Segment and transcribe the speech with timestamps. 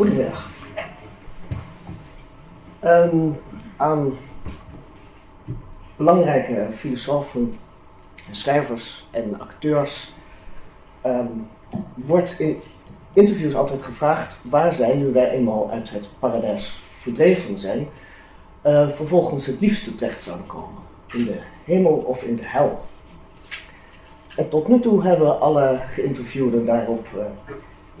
[0.00, 0.50] Goedemiddag.
[2.84, 3.40] Um,
[3.76, 4.18] aan
[5.96, 7.54] belangrijke filosofen,
[8.30, 10.12] schrijvers en acteurs
[11.06, 11.48] um,
[11.94, 12.60] wordt in
[13.12, 17.88] interviews altijd gevraagd waar zij, nu wij eenmaal uit het paradijs verdreven zijn,
[18.66, 20.82] uh, vervolgens het liefste terecht zouden komen.
[21.12, 22.84] In de hemel of in de hel.
[24.36, 27.22] En tot nu toe hebben alle geïnterviewden daarop, uh,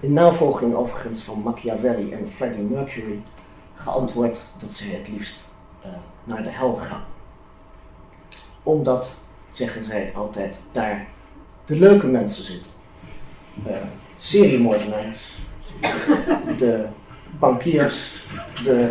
[0.00, 3.22] in navolging overigens van Machiavelli en Freddie Mercury,
[3.74, 5.48] geantwoord dat ze het liefst
[5.84, 5.90] uh,
[6.24, 7.04] naar de hel gaan.
[8.62, 9.20] Omdat,
[9.52, 11.06] zeggen zij altijd, daar
[11.66, 12.72] de leuke mensen zitten.
[13.66, 13.76] Uh,
[14.18, 15.38] seriemoordenaars,
[16.58, 16.86] de
[17.38, 18.26] bankiers,
[18.64, 18.90] de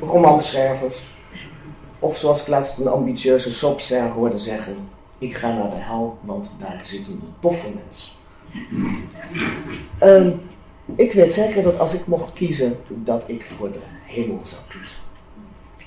[0.00, 1.06] romanschrijvers.
[1.98, 6.56] Of zoals ik laatst een ambitieuze soapster hoorde zeggen, ik ga naar de hel, want
[6.58, 8.17] daar zitten de toffe mensen.
[10.02, 10.26] Uh,
[10.96, 14.98] ik weet zeker dat als ik mocht kiezen, dat ik voor de hemel zou kiezen.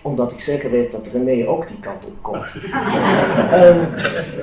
[0.02, 2.54] Omdat ik zeker weet dat René ook die kant op komt.
[3.54, 3.88] um,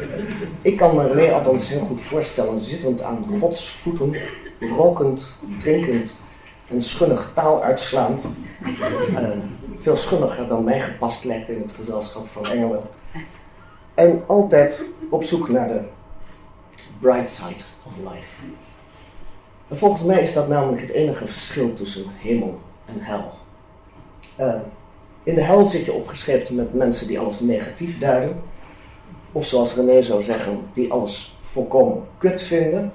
[0.71, 4.15] ik kan me René althans heel goed voorstellen, zittend aan Gods voeten,
[4.77, 6.21] rokend, drinkend
[6.69, 8.31] en schunnig taal uitslaand.
[9.11, 9.29] Uh,
[9.79, 12.83] veel schunniger dan mij gepast lijkt in het gezelschap van engelen.
[13.95, 15.81] En altijd op zoek naar de
[17.01, 17.65] bright side
[17.97, 18.45] life.
[19.69, 23.31] En volgens mij is dat namelijk het enige verschil tussen hemel en hel.
[24.41, 24.55] Uh,
[25.23, 28.43] in de hel zit je opgescheept met mensen die alles negatief duiden.
[29.33, 32.93] Of zoals René zou zeggen, die alles volkomen kut vinden.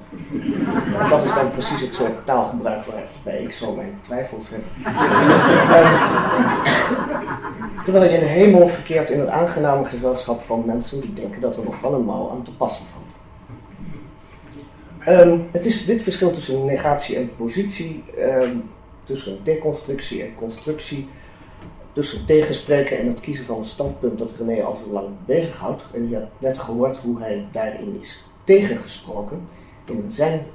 [1.00, 4.64] En dat is dan precies het soort taalgebruik waarbij ik zo mijn twijfels heb.
[7.86, 11.58] terwijl je in de hemel verkeert in het aangename gezelschap van mensen die denken dat
[11.58, 13.03] er nog wel een mouw aan te passen valt.
[15.08, 18.70] Um, het is dit verschil tussen negatie en positie, um,
[19.04, 21.10] tussen deconstructie en constructie,
[21.94, 25.84] tussen tegenspreken en het kiezen van een standpunt dat René al zo lang bezighoudt.
[25.94, 29.48] En je hebt net gehoord hoe hij daarin is tegengesproken
[29.86, 30.46] in zijn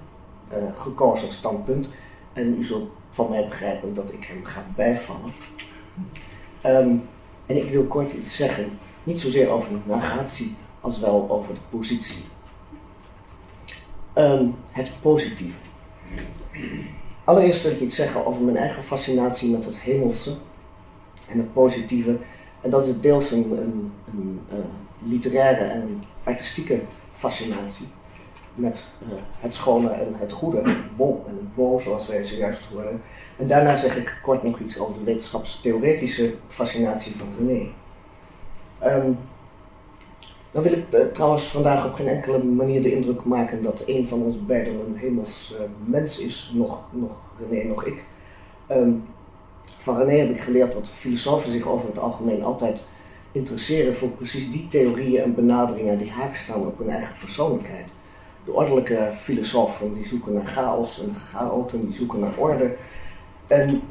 [0.52, 1.90] uh, gekozen standpunt.
[2.32, 5.32] En u zult van mij begrijpen dat ik hem ga bijvallen.
[6.66, 7.02] Um,
[7.46, 11.60] en ik wil kort iets zeggen, niet zozeer over de negatie als wel over de
[11.70, 12.24] positie.
[14.18, 15.58] Um, het positieve.
[17.24, 20.34] Allereerst wil ik iets zeggen over mijn eigen fascinatie met het hemelse
[21.28, 22.16] en het positieve.
[22.60, 23.50] En dat is deels een,
[24.06, 24.58] een, uh,
[24.98, 26.80] literaire en artistieke
[27.12, 27.86] fascinatie
[28.54, 29.08] met uh,
[29.40, 30.66] het schone en het goede, het
[31.26, 33.02] en het bo, zoals wij zojuist horen.
[33.36, 37.68] En daarna zeg ik kort nog iets over de wetenschapstheoretische fascinatie van René.
[38.84, 39.18] Um,
[40.50, 44.08] dan wil ik uh, trouwens vandaag op geen enkele manier de indruk maken dat een
[44.08, 48.04] van ons beiden een hemels uh, mens is, nog, nog René, nog ik.
[48.70, 49.04] Um,
[49.78, 52.82] van René heb ik geleerd dat filosofen zich over het algemeen altijd
[53.32, 57.90] interesseren voor precies die theorieën en benaderingen die haak staan op hun eigen persoonlijkheid.
[58.44, 62.76] De ordelijke filosofen die zoeken naar chaos en de chaoten die zoeken naar orde.
[63.46, 63.82] En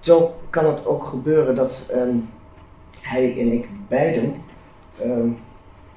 [0.00, 2.28] zo kan het ook gebeuren dat um,
[3.00, 4.34] hij en ik beiden,
[5.02, 5.38] um,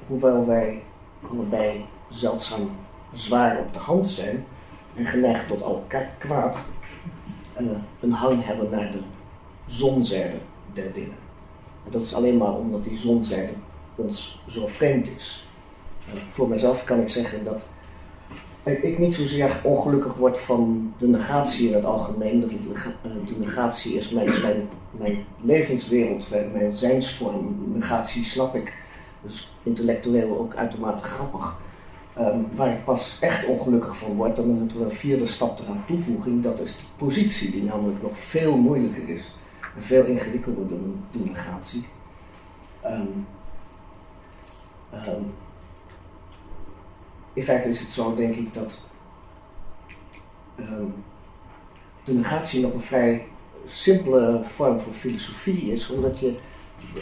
[0.07, 0.83] hoewel wij
[1.31, 2.71] allebei zeldzaam
[3.13, 4.45] zwaar op de hand zijn
[4.95, 5.85] en geneigd tot al
[6.17, 6.65] kwaad,
[7.59, 7.67] uh,
[7.99, 8.99] een hang hebben naar de
[9.67, 10.37] zonzijde
[10.73, 11.17] der dingen.
[11.85, 13.53] En dat is alleen maar omdat die zonzijde
[13.95, 15.47] ons zo vreemd is.
[16.13, 17.69] Uh, voor mezelf kan ik zeggen dat
[18.63, 22.43] ik niet zozeer ongelukkig word van de negatie in het algemeen.
[22.73, 27.71] Eh, de negatie is mijn, mijn, mijn levenswereld, mijn zijnsvorm.
[27.73, 28.73] Negatie snap ik.
[29.27, 31.57] Dus intellectueel ook uitermate grappig.
[32.19, 35.83] Um, waar ik pas echt ongelukkig van word, dan moeten we een vierde stap eraan
[35.87, 36.43] toevoeging.
[36.43, 39.35] Dat is de positie, die namelijk nog veel moeilijker is.
[39.75, 41.87] En veel ingewikkelder dan de negatie.
[42.85, 43.27] Um,
[44.93, 45.33] um,
[47.33, 48.81] in feite is het zo, denk ik, dat
[52.03, 53.27] de negatie nog een vrij
[53.65, 56.35] simpele vorm van filosofie is, omdat je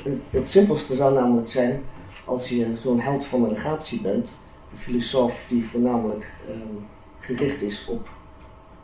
[0.03, 1.83] het, het simpelste zou namelijk zijn
[2.25, 4.31] als je zo'n held van de negatie bent
[4.71, 6.85] een filosoof die voornamelijk um,
[7.19, 8.09] gericht is op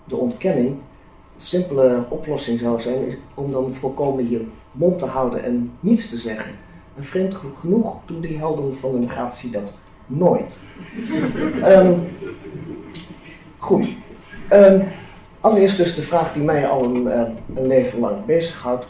[0.03, 0.69] de ontkenning.
[0.69, 6.17] Een simpele oplossing zou zijn om dan volkomen je mond te houden en niets te
[6.17, 6.51] zeggen.
[6.95, 10.59] En vreemd genoeg doen die helden van de negatie dat nooit.
[11.63, 12.07] um,
[13.57, 13.87] goed.
[14.53, 14.83] Um,
[15.39, 17.21] allereerst dus de vraag die mij al een, uh,
[17.55, 18.87] een leven lang bezighoudt.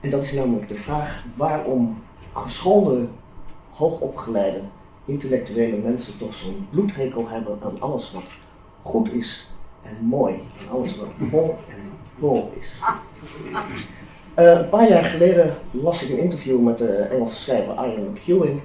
[0.00, 2.02] En dat is namelijk de vraag waarom
[2.32, 3.08] geschoolde,
[3.70, 4.60] hoogopgeleide
[5.04, 8.22] intellectuele mensen toch zo'n bloedhekel hebben aan alles wat
[8.82, 9.50] goed is
[9.82, 10.34] en mooi.
[10.34, 12.78] En alles wat bon en bol is.
[14.38, 18.60] Uh, een paar jaar geleden las ik een interview met de Engelse schrijver Ian McEwan.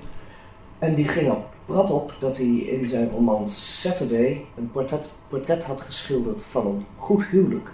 [0.79, 5.63] En die ging op prat op dat hij in zijn roman Saturday een portret, portret
[5.63, 7.71] had geschilderd van een goed huwelijk.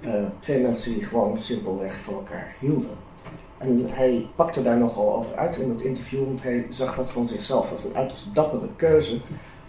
[0.00, 3.05] Uh, twee mensen die gewoon simpelweg van elkaar hielden.
[3.58, 7.26] En hij pakte daar nogal over uit in het interview, want hij zag dat van
[7.26, 9.18] zichzelf als een uiterst dappere keuze.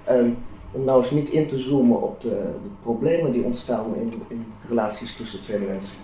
[0.09, 0.37] Um,
[0.71, 2.29] om nou eens niet in te zoomen op de,
[2.63, 5.97] de problemen die ontstaan in, in, relaties tussen twee mensen,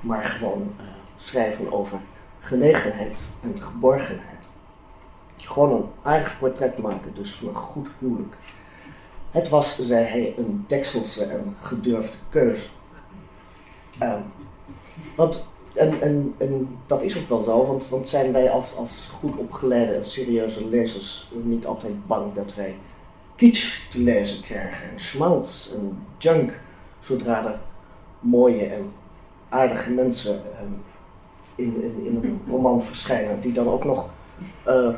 [0.00, 0.86] maar gewoon uh,
[1.16, 1.98] schrijven over
[2.40, 4.48] genegenheid en geborgenheid.
[5.36, 8.36] Gewoon een aardig portret maken, dus van een goed huwelijk.
[9.30, 12.66] Het was, zei hij, een dekselse en gedurfde keuze.
[14.02, 14.22] Um,
[15.16, 19.10] want, en, en, en dat is ook wel zo, want, want zijn wij als, als
[19.18, 22.76] goed opgeleide en serieuze lezers niet altijd bang dat wij
[23.36, 26.60] kitsch te lezen krijgen en schmaltz en junk,
[27.00, 27.58] zodra er
[28.20, 28.92] mooie en
[29.48, 30.82] aardige mensen um,
[31.54, 34.08] in, in, in, een roman verschijnen, die dan ook nog
[34.68, 34.94] uh,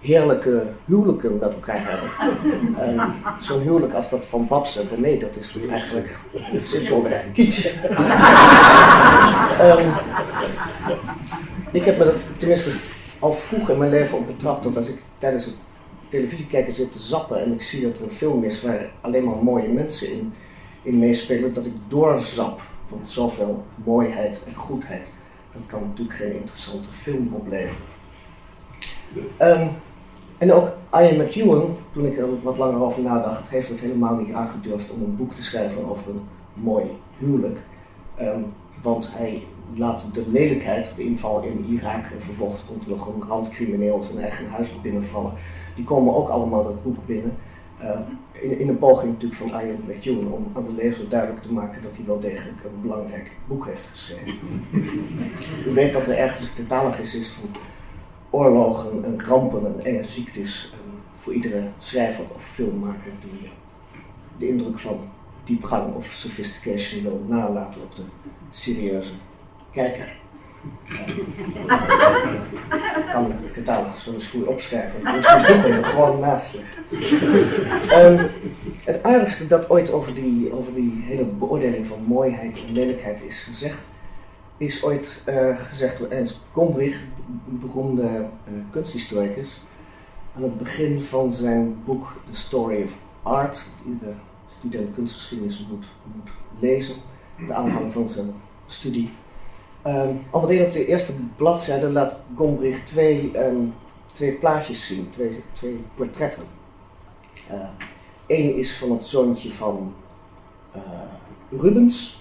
[0.00, 2.08] heerlijke huwelijken met elkaar hebben.
[2.86, 6.18] En zo'n huwelijk als dat van Babse, nee, dat is eigenlijk
[6.58, 7.74] simpelweg kitsch.
[9.62, 9.92] um,
[11.70, 12.70] ik heb me dat tenminste
[13.18, 15.54] al vroeg in mijn leven op betrapt dat als ik tijdens het
[16.08, 19.36] televisiekijken zit te zappen en ik zie dat er een film is waar alleen maar
[19.36, 20.32] mooie mensen
[20.82, 22.60] in, meespelen, dat ik doorzap.
[22.88, 25.14] Want zoveel mooiheid en goedheid,
[25.52, 27.76] dat kan natuurlijk geen interessante film opleveren.
[29.40, 29.70] Um,
[30.40, 34.32] en ook Ian McEwan, toen ik er wat langer over nadacht, heeft het helemaal niet
[34.32, 36.22] aangedurfd om een boek te schrijven over een
[36.54, 36.84] mooi
[37.18, 37.58] huwelijk.
[38.20, 38.44] Um,
[38.82, 39.42] want hij
[39.74, 44.18] laat de lelijkheid, de inval in Irak en vervolgens komt er nog een randcrimineel zijn
[44.18, 45.32] eigen huis binnenvallen.
[45.74, 47.36] Die komen ook allemaal dat boek binnen.
[47.82, 48.00] Uh,
[48.32, 51.82] in, in, een poging natuurlijk van Ian McEwan om aan de lezer duidelijk te maken
[51.82, 54.34] dat hij wel degelijk een belangrijk boek heeft geschreven.
[55.68, 57.48] U weet dat er ergens catalogus is van
[58.30, 60.72] oorlogen en rampen en enge ziektes
[61.16, 63.50] voor iedere schrijver of filmmaker die
[64.38, 65.08] de indruk van
[65.44, 68.02] diepgang of sophistication wil nalaten op de
[68.50, 69.12] serieuze
[69.72, 70.18] kijker.
[70.84, 70.92] Ik
[73.12, 75.06] kan de catalogus wel eens voor opschrijven.
[75.06, 76.58] Er gewoon naast
[77.92, 78.28] um,
[78.84, 83.40] het aardigste dat ooit over die, over die hele beoordeling van mooiheid en lelijkheid is
[83.40, 83.78] gezegd,
[84.60, 86.96] is ooit uh, gezegd door Ernst Gombrich,
[87.44, 89.60] beroemde uh, kunsthistoricus,
[90.36, 92.90] aan het begin van zijn boek The Story of
[93.22, 94.14] Art, dat iedere
[94.58, 96.94] student kunstgeschiedenis moet, moet lezen,
[97.46, 98.34] de aanvang van zijn
[98.66, 99.10] studie.
[99.86, 103.74] Um, al meteen op de eerste bladzijde laat Gombrich twee, um,
[104.14, 106.44] twee plaatjes zien, twee, twee portretten.
[108.26, 109.94] Eén is van het zoontje van
[111.50, 112.19] Rubens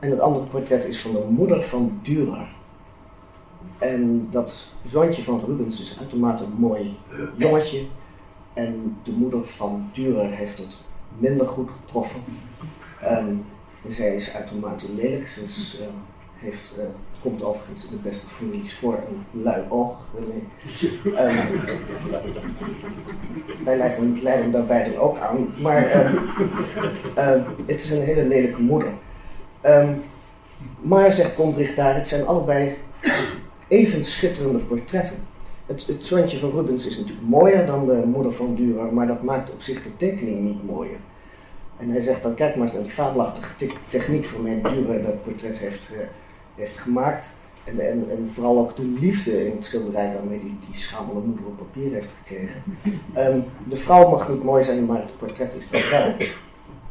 [0.00, 2.58] en het andere portret is van de moeder van Dürer.
[3.78, 6.96] En dat zoontje van Rubens is uitermate een mooi
[7.36, 7.84] jongetje.
[8.54, 10.76] En de moeder van Dürer heeft het
[11.18, 12.20] minder goed getroffen.
[13.04, 13.44] Um,
[13.88, 15.28] zij is uitermate lelijk.
[15.28, 15.40] Ze
[15.80, 15.86] uh,
[16.34, 16.84] heeft, uh,
[17.20, 19.98] komt overigens in de beste families voor een lui oog.
[21.04, 21.14] Um,
[23.64, 23.76] wij
[24.22, 25.48] leiden, daarbij dan ook aan.
[25.62, 26.10] Maar
[27.16, 28.92] uh, het is een hele lelijke moeder.
[29.66, 30.02] Um,
[30.80, 32.76] maar, zegt Kombrich daar, het zijn allebei
[33.68, 35.16] even schitterende portretten.
[35.66, 39.22] Het, het zoontje van Rubens is natuurlijk mooier dan de moeder van Dürer, maar dat
[39.22, 40.98] maakt op zich de tekening niet mooier.
[41.76, 45.58] En hij zegt dan, kijk maar eens naar die fabelachtige techniek waarmee Dürer dat portret
[45.58, 45.98] heeft, uh,
[46.54, 47.30] heeft gemaakt.
[47.64, 51.46] En, en, en, vooral ook de liefde in het schilderij waarmee die, die schamele moeder
[51.46, 52.62] op papier heeft gekregen.
[53.16, 56.28] Um, de vrouw mag niet mooi zijn, maar het portret is dan wel.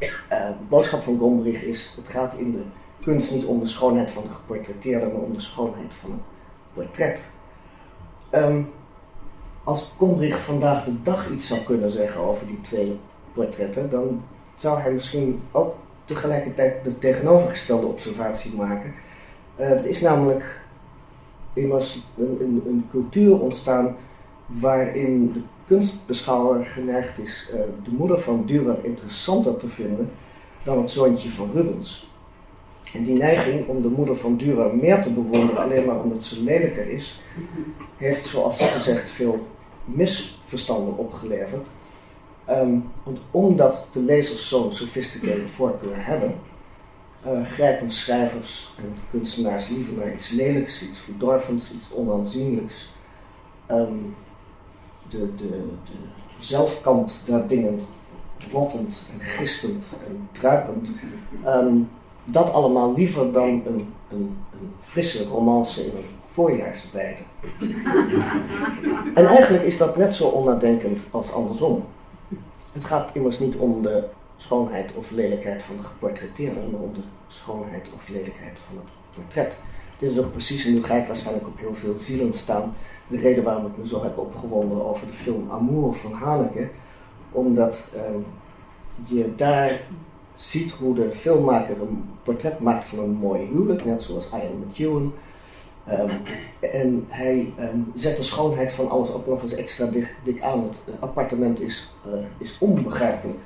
[0.00, 2.62] De boodschap van Gombrich is, het gaat in de
[3.04, 6.22] kunst niet om de schoonheid van de geportretteerde, maar om de schoonheid van een
[6.74, 7.32] portret.
[8.34, 8.68] Um,
[9.64, 12.98] als Gombrich vandaag de dag iets zou kunnen zeggen over die twee
[13.32, 14.22] portretten, dan
[14.56, 18.94] zou hij misschien ook tegelijkertijd de tegenovergestelde observatie maken.
[19.58, 20.60] Uh, er is namelijk
[21.52, 23.96] immers een, een, cultuur ontstaan
[24.46, 30.10] waarin de kunstbeschouwer geneigd is uh, de moeder van Dürer interessanter te vinden
[30.62, 32.08] dan het zoontje van Rubens.
[32.92, 36.42] En die neiging om de moeder van Dürer meer te bewonderen alleen maar omdat ze
[36.42, 37.20] lelijker is,
[37.96, 39.46] heeft zoals gezegd veel
[39.84, 41.68] misverstanden opgeleverd.
[42.48, 46.34] Um, want omdat de lezers zo'n sophisticated voorkeur hebben,
[47.26, 52.92] uh, grijpen schrijvers en kunstenaars liever naar iets lelijks, iets verdorvens, iets onaanzienlijks.
[53.70, 54.14] Um,
[55.10, 55.62] de, de,
[56.38, 57.86] zelfkant daar dingen
[58.52, 60.90] rottend en gistend en druipend.
[61.44, 61.74] Ehm,
[62.24, 67.22] dat allemaal liever dan een, een, een frisse romance in een voorjaarsweide.
[69.14, 71.84] en eigenlijk is dat net zo onnadenkend als andersom.
[72.72, 74.04] Het gaat immers niet om de
[74.36, 79.58] schoonheid of lelijkheid van de geportretteerde, maar om de schoonheid of lelijkheid van het portret.
[79.98, 82.74] Dit is ook precies, en nu ga ik waarschijnlijk op heel veel zielen staan,
[83.10, 86.68] de reden waarom ik me zo heb opgewonden over de film Amour van Haneke.
[87.32, 88.18] Omdat ehm,
[89.06, 89.80] je daar
[90.34, 95.12] ziet hoe de filmmaker een portret maakt van een mooi huwelijk, net zoals Ian McEwan.
[95.88, 96.10] Um,
[96.60, 100.62] en hij ehm, zet de schoonheid van alles ook nog eens extra dik, dik aan.
[100.62, 103.38] Het appartement is, uh, is onbegrijpelijk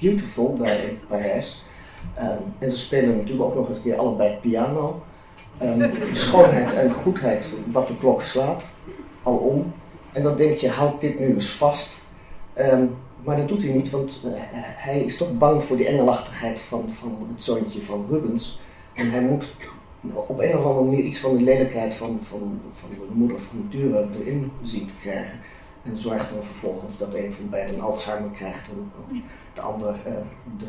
[0.00, 1.62] beautiful daar in Parijs.
[2.58, 5.02] en ze spelen natuurlijk ook nog eens een keer allebei piano.
[6.12, 8.66] Schoonheid en goedheid, wat de klok slaat
[9.22, 9.72] om.
[10.12, 12.02] En dan denk je, houd dit nu eens vast.
[12.54, 12.84] Ehm,
[13.24, 16.92] maar dat doet hij niet, want uh, hij is toch bang voor die engelachtigheid van,
[16.92, 18.60] van het zoontje van Rubens.
[18.94, 19.44] En hij moet
[20.02, 23.68] op een of andere manier iets van de lelijkheid van, van, van de moeder van
[23.70, 25.38] Dürer erin zien te krijgen.
[25.82, 28.92] En zorgt dan vervolgens dat een van beiden Alzheimer krijgt en
[29.54, 30.12] de ander uh,
[30.58, 30.66] de,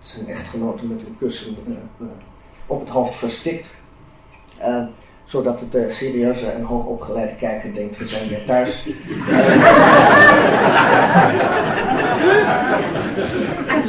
[0.00, 2.06] zijn echtgenote met een kussen uh,
[2.66, 3.70] op het hoofd verstikt.
[4.62, 4.84] Ehm,
[5.24, 8.82] zodat het de serieuze en hoogopgeleide kijker denkt, we zijn weer thuis.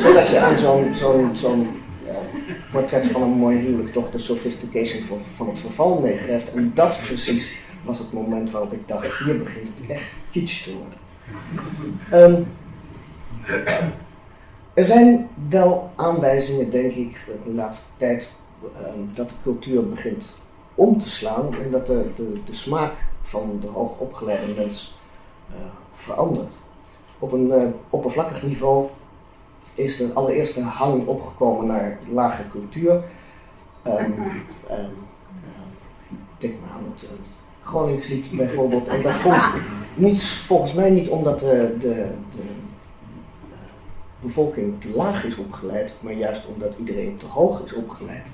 [0.03, 1.67] zodat je aan zo'n zo'n zo'n
[2.71, 6.53] portret van een mooi huwelijk toch de sophistication van, van het verval meegrijft.
[6.53, 10.75] En dat precies was het moment waarop ik dacht, hier begint het echt kitsch te
[10.77, 10.99] worden.
[12.13, 12.47] Um,
[14.73, 20.35] er zijn wel aanwijzingen, denk ik, de laatste tijd, um, dat de cultuur begint
[20.75, 24.97] om te slaan en dat de, de, de smaak van de hoogopgeleide mens
[25.51, 25.55] uh,
[25.95, 26.57] verandert.
[27.19, 28.87] Op een uh, oppervlakkig niveau
[29.73, 33.03] is er allereerst een hang opgekomen naar lage cultuur.
[33.87, 33.93] Um,
[34.71, 34.91] um,
[36.37, 37.09] denk maar aan het,
[38.07, 38.87] het bijvoorbeeld.
[38.87, 39.43] En dat komt
[39.93, 42.43] niet, volgens mij niet omdat de, de, de
[44.19, 48.31] bevolking te laag is opgeleid, maar juist omdat iedereen te hoog is opgeleid.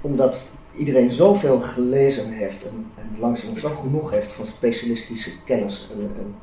[0.00, 0.48] Omdat
[0.78, 2.86] iedereen zoveel gelezen heeft en,
[3.18, 6.34] langzaam genoeg heeft van specialistische kennis en,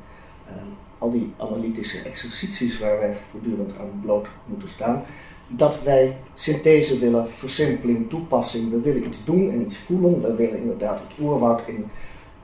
[0.48, 0.66] ehm,
[0.98, 5.02] al die analytische exercities waar wij voortdurend aan bloot moeten staan,
[5.48, 8.70] dat wij synthese willen, versimpeling, toepassing.
[8.70, 10.22] We willen iets doen en iets voelen.
[10.22, 11.84] We willen inderdaad het oerwoud in.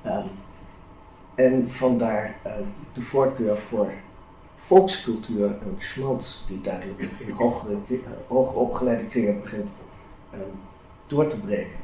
[0.06, 0.24] Um,
[1.34, 2.52] en vandaar uh,
[2.92, 3.92] de voorkeur voor
[4.56, 9.72] volkscultuur en schmaltz, die duidelijk in uh, hoger opgeleide kringen begint
[10.34, 10.40] um,
[11.12, 11.80] door te breken.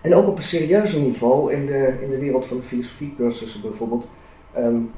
[0.00, 4.08] En ook op een serieuzer niveau, in de, in de wereld van de filosofiecursussen bijvoorbeeld,
[4.56, 4.90] um,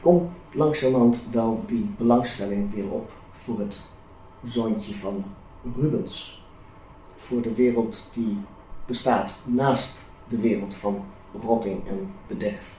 [0.00, 3.80] komt langzamerhand wel die belangstelling weer op voor het
[4.44, 5.24] zoontje van
[5.76, 6.44] Rubens.
[7.16, 8.38] Voor de wereld die
[8.86, 11.04] bestaat naast de wereld van
[11.42, 12.74] rotting en bederf.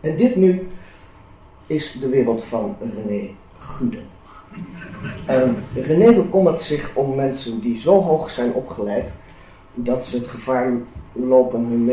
[0.00, 0.68] En dit nu
[1.66, 4.02] is de wereld van René Gude.
[5.30, 9.12] Um, René bekommert zich om mensen die zo hoog zijn opgeleid
[9.74, 10.72] dat ze het gevaar
[11.12, 11.88] lopen hun,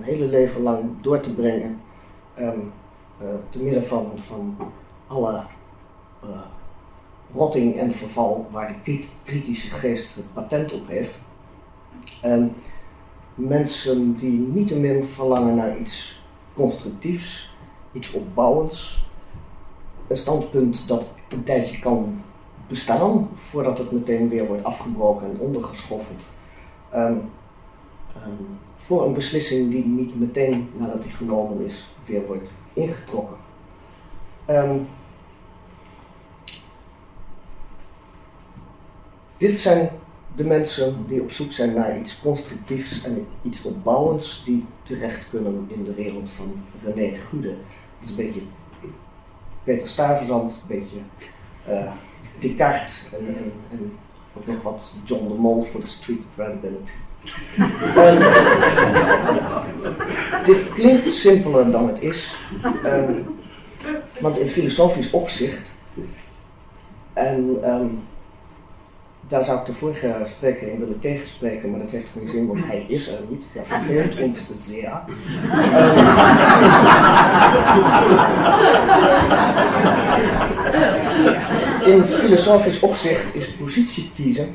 [0.00, 1.80] hele leven lang door te brengen
[2.38, 2.72] um,
[3.22, 4.56] uh, te midden van, van
[5.06, 5.44] alle
[6.24, 6.30] uh,
[7.34, 11.20] rotting en verval waar de kritische geest het patent op heeft.
[12.24, 12.52] Um,
[13.34, 16.22] mensen die niettemin verlangen naar iets
[16.54, 17.54] constructiefs,
[17.92, 19.06] iets opbouwends,
[20.06, 22.22] een standpunt dat een tijdje kan
[22.68, 26.26] bestaan voordat het meteen weer wordt afgebroken en ondergeschoffeld.
[26.94, 27.30] Um,
[28.26, 33.36] um, voor een beslissing die niet meteen nadat die genomen is weer wordt ingetrokken.
[34.50, 34.86] Um,
[39.36, 39.90] dit zijn
[40.36, 45.66] de mensen die op zoek zijn naar iets constructiefs en iets opbouwends, die terecht kunnen
[45.68, 47.48] in de wereld van René Gude.
[47.48, 47.56] Dat
[48.02, 48.42] is een beetje
[49.66, 50.96] Peter Stuyvesant, een beetje
[51.68, 51.92] uh,
[52.38, 53.92] Descartes en, en, en
[54.34, 56.92] ook nog wat John de Mol voor de street credibility.
[57.96, 58.18] um,
[60.54, 62.36] dit klinkt simpeler dan het is,
[62.84, 63.26] um,
[64.20, 65.72] want in filosofisch opzicht,
[67.12, 68.02] en um,
[69.28, 72.66] daar zou ik de vorige spreker in willen tegenspreken, maar dat heeft geen zin, want
[72.66, 73.48] hij is er niet.
[73.54, 75.00] Dat verveelt ons zeer.
[81.94, 84.54] in filosofisch opzicht is positie kiezen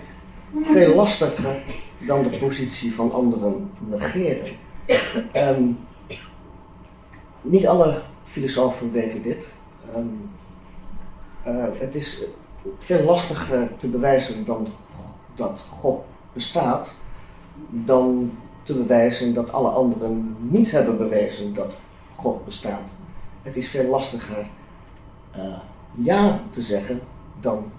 [0.63, 1.63] veel lastiger
[1.97, 4.47] dan de positie van anderen negeren.
[5.35, 5.79] Um,
[7.41, 9.47] niet alle filosofen weten dit.
[9.95, 10.29] Um,
[11.47, 12.23] Uh, het is
[12.77, 14.67] veel lastiger te bewijzen dan
[15.35, 16.01] dat God
[16.33, 16.99] bestaat,
[17.69, 18.31] dan
[18.63, 21.81] te bewijzen dat alle anderen niet hebben bewezen dat
[22.15, 22.89] God bestaat.
[23.41, 24.47] Het is veel lastiger
[25.37, 25.57] uh,
[25.91, 26.99] ja te zeggen
[27.39, 27.71] dan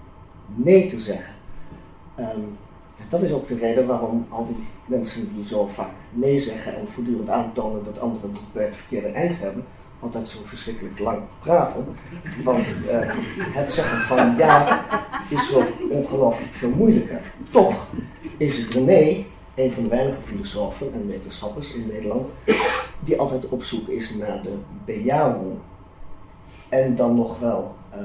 [0.55, 1.33] nee te zeggen.
[2.19, 2.57] Um,
[3.09, 6.87] dat is ook de reden waarom al die mensen die zo vaak nee zeggen en
[6.87, 9.65] voortdurend aantonen dat anderen het bij het verkeerde eind hebben,
[10.03, 11.95] altijd zo verschrikkelijk lang praten.
[12.43, 14.85] Want uh, het zeggen van ja
[15.29, 17.21] is zo ongelooflijk veel moeilijker.
[17.51, 17.87] Toch
[18.37, 22.31] is René een van de weinige filosofen en wetenschappers in Nederland
[22.99, 25.57] die altijd op zoek is naar de bejahung.
[26.69, 28.03] En dan nog wel uh,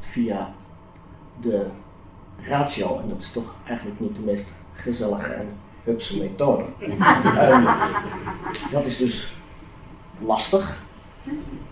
[0.00, 0.54] via
[1.40, 1.66] de
[2.38, 2.98] ratio.
[3.00, 5.48] En dat is toch eigenlijk niet de meest gezellige en
[5.84, 6.64] hupse methode.
[6.80, 7.66] um,
[8.72, 9.34] dat is dus
[10.26, 10.84] lastig.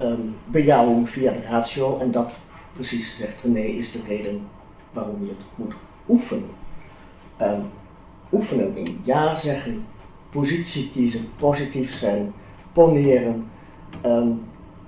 [0.02, 1.99] Um, bejouwing via de ratio.
[1.99, 2.38] En dat,
[2.73, 4.40] precies zegt René, is de reden
[4.92, 5.75] waarom je het moet
[6.09, 6.50] oefenen.
[7.40, 7.62] Um,
[8.33, 9.87] oefenen in ja zeggen,
[10.30, 12.33] positie kiezen, positief zijn,
[12.73, 13.47] poneren.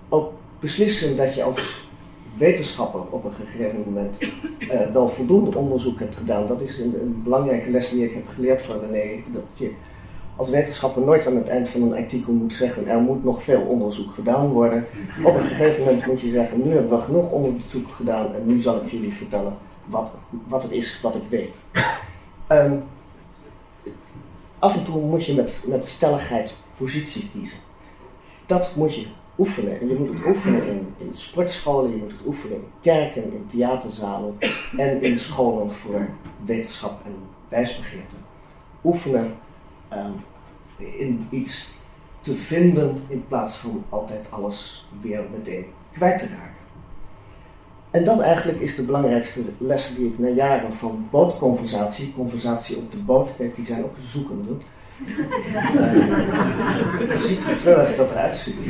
[0.09, 1.83] ook beslissen dat je als
[2.37, 4.23] wetenschapper op een gegeven moment
[4.59, 6.47] uh, wel voldoende onderzoek hebt gedaan.
[6.47, 9.23] Dat is een, een, belangrijke les die ik heb geleerd van René.
[9.33, 9.73] Dat je
[10.37, 13.61] als wetenschapper nooit aan het eind van een artikel moet zeggen: er moet nog veel
[13.61, 14.87] onderzoek gedaan worden.
[15.25, 18.61] Op een gegeven moment moet je zeggen: nu hebben we genoeg onderzoek gedaan en nu
[18.61, 20.11] zal ik jullie vertellen wat,
[20.49, 21.59] wat het is wat ik weet.
[22.49, 22.83] Um,
[24.59, 27.59] af en toe moet je met, met stelligheid positie kiezen.
[28.47, 29.07] Dat moet je
[29.39, 29.81] oefenen.
[29.81, 33.47] En je moet het oefenen in, in sportscholen, je moet het oefenen in kerken, in
[33.47, 34.39] theaterzalen
[34.77, 36.09] en in scholen voor
[36.45, 37.15] wetenschap en
[37.49, 38.17] wijsbegeerte.
[38.85, 39.35] Oefenen
[40.77, 41.73] in iets
[42.21, 46.51] te vinden in plaats van altijd alles weer meteen kwijt te raken.
[47.91, 52.93] En dat eigenlijk is de belangrijkste les die ik na jaren van bootconversatie, conversatie op
[52.93, 54.51] de boot, kijk die zijn ook zoekende,
[57.09, 58.57] je ziet hoe treurig dat eruit ziet.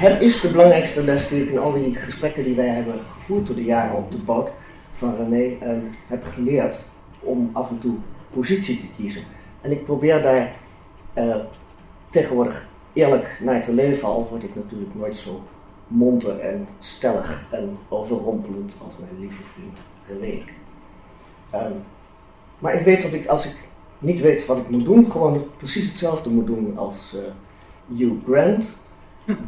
[0.00, 3.46] het is de belangrijkste les die ik in al die gesprekken die wij hebben gevoerd
[3.46, 4.50] door de jaren op de boot
[4.94, 6.84] van René um, heb geleerd
[7.20, 7.96] om af en toe
[8.30, 9.22] positie te kiezen.
[9.60, 10.52] En ik probeer daar
[11.18, 11.36] uh,
[12.10, 15.42] tegenwoordig eerlijk naar te leven, al word ik natuurlijk nooit zo
[15.86, 20.42] monter en stellig en overrompelend als mijn lieve vriend René.
[21.54, 21.82] Um,
[22.58, 23.54] maar ik weet dat ik als ik
[23.98, 28.76] niet weet wat ik moet doen, gewoon precies hetzelfde moet doen als uh, Hugh Grant,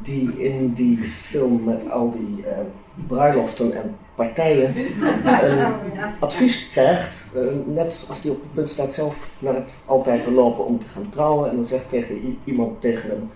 [0.02, 2.58] die in die film met al die uh,
[3.06, 4.74] bruiloften en partijen
[5.50, 5.74] een
[6.18, 10.30] advies krijgt, uh, net als die op het punt staat zelf naar het altijd te
[10.30, 13.30] lopen om te gaan trouwen, en dan zegt tegen iemand tegen hem.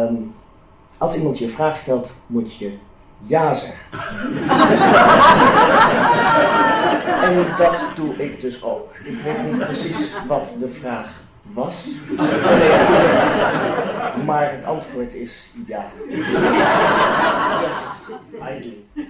[0.00, 0.34] Um,
[0.98, 2.72] als iemand je een vraag stelt, moet je
[3.18, 3.98] ja zeggen.
[7.34, 8.94] en dat doe ik dus ook.
[9.04, 11.84] Ik weet niet precies wat de vraag was.
[14.26, 15.84] maar het antwoord is ja.
[17.60, 17.74] Yes,
[18.40, 19.00] I do.